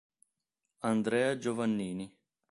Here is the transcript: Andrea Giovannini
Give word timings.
Andrea 0.79 1.37
Giovannini 1.37 2.09